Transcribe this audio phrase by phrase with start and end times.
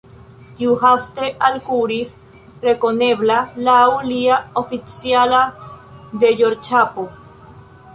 [0.59, 2.15] Tiu haste alkuris,
[2.65, 3.37] rekonebla
[3.71, 5.47] laŭ lia oficiala
[6.27, 7.11] deĵorĉapo.